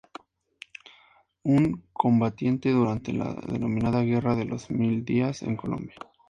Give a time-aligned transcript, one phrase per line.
[1.43, 5.93] Un combatiente durante la denominada Guerra de los Mil Días en Colombia.